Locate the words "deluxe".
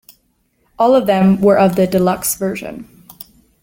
1.85-2.33